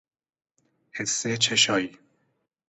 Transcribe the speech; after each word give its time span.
حس 0.95 1.27
چشایی 1.27 1.97